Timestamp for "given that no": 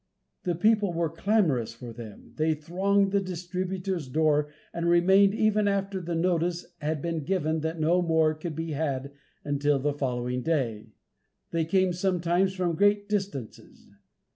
7.23-8.01